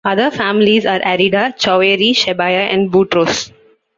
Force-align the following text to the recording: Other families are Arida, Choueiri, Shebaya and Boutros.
Other 0.03 0.31
families 0.31 0.87
are 0.87 0.99
Arida, 0.99 1.55
Choueiri, 1.59 2.15
Shebaya 2.15 2.73
and 2.73 2.91
Boutros. 2.91 3.51